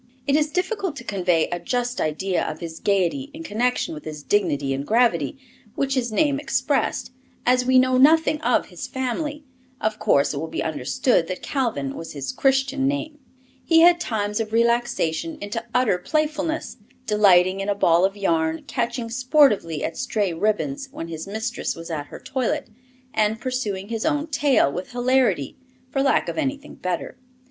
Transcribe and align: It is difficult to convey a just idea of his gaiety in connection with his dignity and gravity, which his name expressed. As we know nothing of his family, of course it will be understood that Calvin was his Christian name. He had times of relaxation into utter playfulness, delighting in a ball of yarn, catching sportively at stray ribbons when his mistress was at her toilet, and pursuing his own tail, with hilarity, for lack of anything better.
It 0.25 0.35
is 0.35 0.49
difficult 0.49 0.95
to 0.95 1.03
convey 1.03 1.47
a 1.51 1.59
just 1.59 2.01
idea 2.01 2.43
of 2.43 2.59
his 2.59 2.79
gaiety 2.79 3.29
in 3.35 3.43
connection 3.43 3.93
with 3.93 4.03
his 4.03 4.23
dignity 4.23 4.73
and 4.73 4.83
gravity, 4.83 5.37
which 5.75 5.93
his 5.93 6.11
name 6.11 6.39
expressed. 6.39 7.11
As 7.45 7.67
we 7.67 7.77
know 7.77 7.99
nothing 7.99 8.41
of 8.41 8.69
his 8.69 8.87
family, 8.87 9.43
of 9.79 9.99
course 9.99 10.33
it 10.33 10.37
will 10.39 10.47
be 10.47 10.63
understood 10.63 11.27
that 11.27 11.43
Calvin 11.43 11.95
was 11.95 12.13
his 12.13 12.31
Christian 12.31 12.87
name. 12.87 13.19
He 13.63 13.81
had 13.81 13.99
times 13.99 14.39
of 14.39 14.51
relaxation 14.53 15.37
into 15.39 15.63
utter 15.71 15.99
playfulness, 15.99 16.77
delighting 17.05 17.59
in 17.59 17.69
a 17.69 17.75
ball 17.75 18.03
of 18.03 18.17
yarn, 18.17 18.63
catching 18.65 19.07
sportively 19.07 19.83
at 19.83 19.95
stray 19.95 20.33
ribbons 20.33 20.89
when 20.91 21.09
his 21.09 21.27
mistress 21.27 21.75
was 21.75 21.91
at 21.91 22.07
her 22.07 22.19
toilet, 22.19 22.69
and 23.13 23.39
pursuing 23.39 23.89
his 23.89 24.03
own 24.03 24.25
tail, 24.25 24.71
with 24.73 24.93
hilarity, 24.93 25.57
for 25.91 26.01
lack 26.01 26.27
of 26.27 26.39
anything 26.39 26.73
better. 26.73 27.17